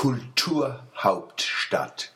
Kulturhauptstadt. 0.00 2.12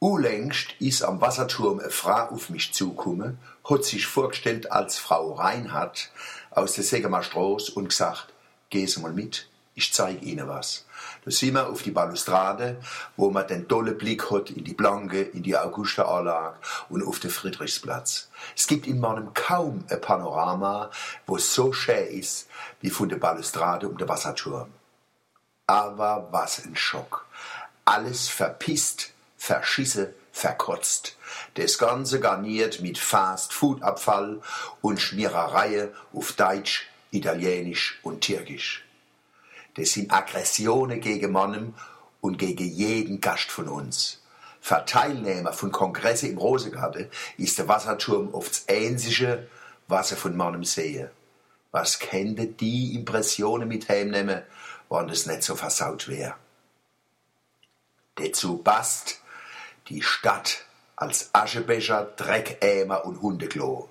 Unlängst 0.00 0.74
ist 0.80 1.04
am 1.04 1.20
Wasserturm 1.20 1.78
eine 1.78 1.90
Frau 1.90 2.30
auf 2.30 2.50
mich 2.50 2.74
zugekommen, 2.74 3.38
hat 3.62 3.84
sich 3.84 4.06
vorgestellt 4.06 4.72
als 4.72 4.98
Frau 4.98 5.34
Reinhardt 5.34 6.10
aus 6.50 6.72
der 6.72 6.82
Segemer 6.82 7.22
Straße 7.22 7.70
und 7.74 7.90
gesagt, 7.90 8.32
geh 8.70 8.86
Sie 8.86 8.98
mal 8.98 9.12
mit, 9.12 9.48
ich 9.76 9.92
zeige 9.92 10.24
Ihnen 10.24 10.48
was. 10.48 10.84
Da 11.24 11.30
sind 11.30 11.54
wir 11.54 11.68
auf 11.68 11.82
die 11.82 11.92
Balustrade, 11.92 12.80
wo 13.16 13.30
man 13.30 13.46
den 13.46 13.68
tollen 13.68 13.96
Blick 13.96 14.28
hat 14.32 14.50
in 14.50 14.64
die 14.64 14.74
Blanke, 14.74 15.22
in 15.22 15.44
die 15.44 15.56
Augusta-Anlage 15.56 16.56
und 16.88 17.06
auf 17.06 17.20
den 17.20 17.30
Friedrichsplatz. 17.30 18.30
Es 18.56 18.66
gibt 18.66 18.88
in 18.88 18.98
meinem 18.98 19.32
kaum 19.32 19.84
ein 19.88 20.00
Panorama, 20.00 20.90
wo 21.24 21.38
so 21.38 21.72
schön 21.72 22.08
ist, 22.08 22.48
wie 22.80 22.90
von 22.90 23.08
der 23.08 23.18
Balustrade 23.18 23.88
um 23.88 23.96
den 23.96 24.08
Wasserturm. 24.08 24.72
Aber 25.70 26.26
was 26.32 26.64
ein 26.64 26.74
Schock. 26.74 27.26
Alles 27.84 28.28
verpisst, 28.28 29.12
verschisse, 29.38 30.14
verkotzt. 30.32 31.16
Das 31.54 31.78
Ganze 31.78 32.18
garniert 32.18 32.80
mit 32.80 32.98
Fast-Food-Abfall 32.98 34.40
und 34.80 35.00
Schmierereien 35.00 35.90
auf 36.12 36.32
Deutsch, 36.32 36.88
Italienisch 37.12 38.00
und 38.02 38.20
Türkisch. 38.22 38.84
Das 39.76 39.92
sind 39.92 40.12
Aggressionen 40.12 41.00
gegen 41.00 41.30
Mannen 41.30 41.76
und 42.20 42.36
gegen 42.36 42.66
jeden 42.68 43.20
Gast 43.20 43.52
von 43.52 43.68
uns. 43.68 44.22
Für 44.60 44.84
Teilnehmer 44.84 45.52
von 45.52 45.70
Kongresse 45.70 46.26
im 46.26 46.38
Rosengarten 46.38 47.08
ist 47.38 47.58
der 47.58 47.68
Wasserturm 47.68 48.34
oft 48.34 48.50
das 48.50 48.64
Einzige, 48.68 49.46
was 49.86 50.08
sie 50.08 50.16
von 50.16 50.36
Mannen 50.36 50.64
sehen. 50.64 51.10
Was 51.70 52.00
könnte 52.00 52.48
die 52.48 52.96
Impressionen 52.96 53.68
mit 53.68 53.88
heimnehmen, 53.88 54.42
wenn 54.90 55.08
es 55.08 55.26
nicht 55.26 55.42
so 55.42 55.54
versaut 55.54 56.08
wäre. 56.08 56.34
Dazu 58.16 58.58
passt 58.58 59.20
die 59.88 60.02
Stadt 60.02 60.64
als 60.96 61.30
Aschebecher, 61.32 62.12
Dreckämer 62.16 63.06
und 63.06 63.22
Hundeklo. 63.22 63.88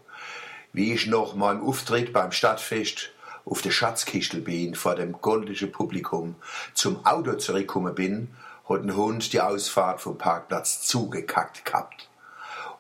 Wie 0.72 0.94
ich 0.94 1.08
noch 1.08 1.34
meinem 1.34 1.68
Auftritt 1.68 2.14
beim 2.14 2.32
Stadtfest 2.32 3.10
auf 3.46 3.64
der 3.64 3.72
Schatzkistel 3.72 4.42
bin, 4.42 4.76
vor 4.76 4.96
dem 4.96 5.14
goldischen 5.14 5.72
Publikum, 5.72 6.36
zum 6.76 7.04
Auto 7.06 7.34
zurückgekommen 7.34 7.96
bin, 7.96 8.30
hat 8.68 8.84
ein 8.84 8.96
Hund 8.96 9.34
die 9.34 9.42
Ausfahrt 9.42 10.02
vom 10.02 10.20
Parkplatz 10.20 10.86
zugekackt 10.86 11.66
gehabt. 11.66 12.08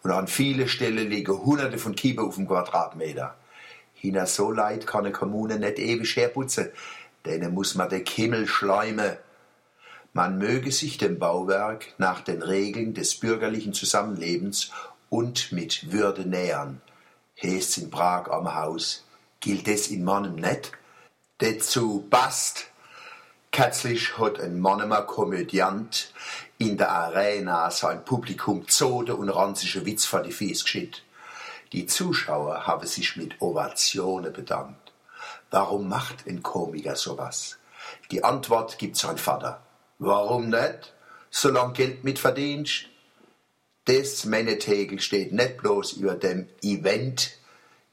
Und 0.03 0.11
an 0.11 0.27
vielen 0.27 0.67
Stellen 0.67 1.09
liegen 1.09 1.43
hunderte 1.43 1.79
von 1.79 1.95
Kieber 1.95 2.23
auf 2.23 2.35
dem 2.35 2.47
Quadratmeter. 2.47 3.35
Hina 3.95 4.27
so 4.27 4.51
leid 4.51 4.85
kann 4.85 5.05
eine 5.05 5.11
Kommune 5.11 5.57
nicht 5.57 5.79
ewig 5.79 6.15
herputzen, 6.15 6.69
denen 7.29 7.53
muss 7.53 7.75
man 7.75 7.89
den 7.89 8.03
Kimmel 8.03 8.47
schleimen. 8.47 9.17
Man 10.13 10.37
möge 10.37 10.71
sich 10.71 10.97
dem 10.97 11.19
Bauwerk 11.19 11.93
nach 11.97 12.21
den 12.21 12.41
Regeln 12.41 12.93
des 12.93 13.15
bürgerlichen 13.15 13.73
Zusammenlebens 13.73 14.71
und 15.09 15.51
mit 15.51 15.91
Würde 15.91 16.27
nähern. 16.27 16.81
Heißt's 17.41 17.77
in 17.77 17.91
Prag 17.91 18.29
am 18.29 18.55
Haus, 18.55 19.05
gilt 19.39 19.67
es 19.67 19.89
in 19.89 20.03
Mannem 20.03 20.35
net? 20.35 20.71
Dazu 21.37 22.05
passt, 22.09 22.69
Kürzlich 23.51 24.17
hat 24.19 24.39
ein 24.39 24.59
Mannemer 24.59 25.01
Komödiant 25.01 26.13
in 26.59 26.77
der 26.77 26.91
Arena 26.91 27.71
sein 27.71 28.05
Publikum 28.05 28.67
zode 28.67 29.15
und 29.15 29.29
ranzige 29.29 29.85
Witz 29.85 30.05
vor 30.05 30.21
die 30.21 30.31
Fies 30.31 30.63
geschickt. 30.63 31.03
Die 31.73 31.87
Zuschauer 31.87 32.67
haben 32.67 32.85
sich 32.85 33.15
mit 33.15 33.41
Ovationen 33.41 34.31
bedankt. 34.31 34.88
Warum 35.51 35.89
macht 35.89 36.27
ein 36.27 36.43
Komiker 36.43 36.95
sowas? 36.95 37.57
Die 38.11 38.23
Antwort 38.23 38.77
gibt 38.77 38.97
sein 38.97 39.17
Vater. 39.17 39.61
Warum 39.97 40.49
nicht? 40.49 40.93
Solange 41.31 41.73
Geld 41.73 42.03
mitverdienst. 42.03 42.85
Das 43.85 44.25
Männetegel 44.25 44.99
steht 44.99 45.33
nicht 45.33 45.57
bloß 45.57 45.93
über 45.93 46.13
dem 46.13 46.47
Event 46.61 47.31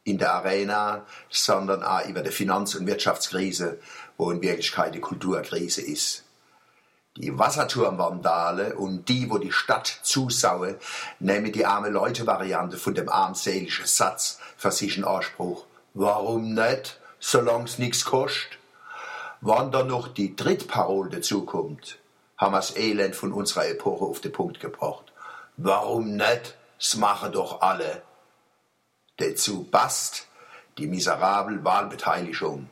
in 0.04 0.18
der 0.18 0.34
Arena, 0.34 1.06
sondern 1.30 1.82
auch 1.82 2.06
über 2.06 2.22
der 2.22 2.32
Finanz- 2.32 2.74
und 2.74 2.86
Wirtschaftskrise, 2.86 3.78
wo 4.16 4.30
in 4.30 4.42
Wirklichkeit 4.42 4.94
die 4.94 5.00
Kulturkrise 5.00 5.82
ist. 5.82 6.24
Die 7.16 7.36
Wasserturmvandale 7.38 8.74
und 8.76 9.08
die, 9.08 9.30
wo 9.30 9.38
die 9.38 9.52
Stadt 9.52 10.00
zusaue, 10.02 10.78
nehmen 11.18 11.50
die 11.50 11.64
arme 11.64 11.88
Leute-Variante 11.88 12.76
von 12.76 12.94
dem 12.94 13.08
armseligen 13.08 13.86
Satz 13.86 14.38
für 14.58 14.70
sich 14.70 14.98
in 14.98 15.04
Anspruch. 15.04 15.64
Warum 15.94 16.52
nicht? 16.52 17.00
Solang's 17.18 17.78
nix 17.78 18.04
kostet. 18.04 18.58
Wann 19.40 19.70
dann 19.70 19.88
noch 19.88 20.08
die 20.08 20.34
Drittparole 20.34 21.10
dazukommt, 21.10 21.98
haben 22.36 22.52
wir 22.52 22.58
das 22.58 22.76
Elend 22.76 23.14
von 23.14 23.32
unserer 23.32 23.68
Epoche 23.68 24.04
auf 24.04 24.20
den 24.20 24.32
Punkt 24.32 24.60
gebracht. 24.60 25.12
Warum 25.56 26.16
nicht? 26.16 26.56
Das 26.78 26.96
machen 26.96 27.32
doch 27.32 27.60
alle. 27.60 28.02
Dazu 29.18 29.64
passt 29.64 30.26
die 30.78 30.86
miserable 30.86 31.64
Wahlbeteiligung. 31.64 32.68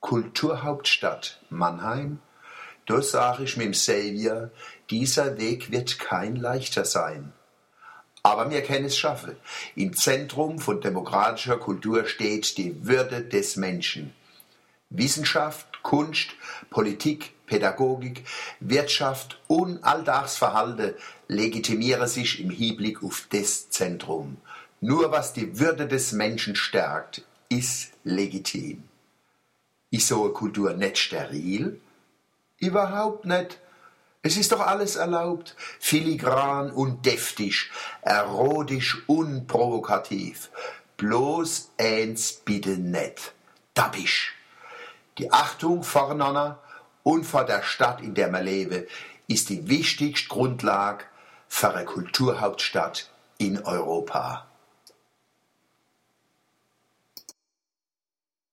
Kulturhauptstadt 0.00 1.40
Mannheim, 1.48 2.20
da 2.86 3.00
sage 3.00 3.44
ich 3.44 3.56
mit 3.56 3.66
dem 3.66 3.72
Xavier, 3.72 4.50
dieser 4.90 5.38
Weg 5.38 5.70
wird 5.70 5.98
kein 5.98 6.36
leichter 6.36 6.84
sein. 6.84 7.32
Aber 8.26 8.50
wir 8.50 8.62
können 8.62 8.86
es 8.86 8.96
schaffen. 8.96 9.36
Im 9.76 9.94
Zentrum 9.94 10.58
von 10.58 10.80
demokratischer 10.80 11.58
Kultur 11.58 12.06
steht 12.06 12.56
die 12.56 12.86
Würde 12.86 13.22
des 13.22 13.56
Menschen. 13.56 14.14
Wissenschaft, 14.88 15.82
Kunst, 15.82 16.30
Politik, 16.70 17.32
Pädagogik, 17.46 18.24
Wirtschaft 18.60 19.38
und 19.46 19.84
Alltagsverhalten 19.84 20.94
legitimieren 21.28 22.08
sich 22.08 22.40
im 22.40 22.48
Hinblick 22.48 23.02
auf 23.02 23.26
das 23.30 23.68
Zentrum. 23.68 24.38
Nur 24.80 25.12
was 25.12 25.34
die 25.34 25.58
Würde 25.58 25.86
des 25.86 26.12
Menschen 26.12 26.56
stärkt, 26.56 27.22
ist 27.50 27.92
legitim. 28.04 28.84
Ist 29.90 30.08
so 30.08 30.24
eine 30.24 30.32
Kultur 30.32 30.72
nicht 30.72 30.96
steril? 30.96 31.78
Überhaupt 32.58 33.26
nicht. 33.26 33.58
Es 34.26 34.38
ist 34.38 34.52
doch 34.52 34.60
alles 34.60 34.96
erlaubt, 34.96 35.54
filigran 35.78 36.70
und 36.70 37.04
deftig, 37.04 37.70
erotisch 38.00 39.06
und 39.06 39.46
provokativ. 39.46 40.48
Bloß 40.96 41.72
eins 41.78 42.32
bitte 42.32 42.70
net, 42.78 43.34
dabbisch. 43.74 44.34
Die 45.18 45.30
Achtung 45.30 45.82
voreinander 45.82 46.58
und 47.02 47.24
vor 47.24 47.44
der 47.44 47.62
Stadt, 47.62 48.00
in 48.00 48.14
der 48.14 48.30
man 48.30 48.44
lebe, 48.44 48.86
ist 49.26 49.50
die 49.50 49.68
wichtigste 49.68 50.30
Grundlage 50.30 51.04
für 51.46 51.74
eine 51.74 51.84
Kulturhauptstadt 51.84 53.10
in 53.36 53.62
Europa. 53.62 54.46